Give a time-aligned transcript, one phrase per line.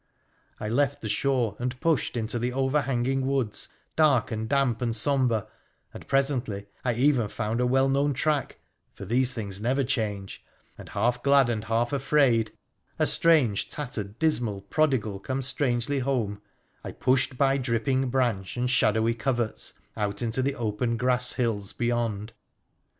[0.59, 5.45] I left the shore, and pushed into the overhanging woods, dark and damp and sombre,
[5.93, 8.57] and presently I even found a well known track
[8.95, 10.43] (for these things never change);
[10.75, 12.51] and, half glad and half afraid—
[12.97, 16.41] a strange, tattered, dismal prodigal come strangely home—
[16.83, 22.33] I pushed by dripping branch and shadowy coverts, out into the open grass hills beyond.